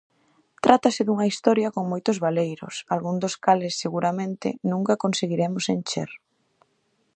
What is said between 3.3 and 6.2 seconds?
cales seguramente nunca conseguiremos encher.